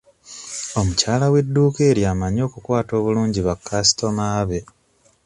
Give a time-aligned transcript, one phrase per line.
[0.79, 4.59] Omukyala w'edduuka eryo amanyi okukwata obulungi ba kasitooma be.